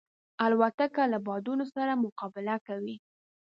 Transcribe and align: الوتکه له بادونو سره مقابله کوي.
الوتکه 0.45 1.03
له 1.11 1.17
بادونو 1.27 1.65
سره 1.75 2.01
مقابله 2.03 2.55
کوي. 2.67 2.95